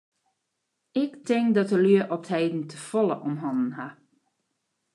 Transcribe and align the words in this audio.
Ik 1.01 1.11
tink 1.27 1.47
dat 1.55 1.69
de 1.71 1.79
lju 1.85 1.99
op 2.15 2.21
't 2.25 2.31
heden 2.35 2.63
te 2.71 2.77
folle 2.89 3.15
om 3.27 3.33
hannen 3.43 3.71
hawwe. 3.79 3.95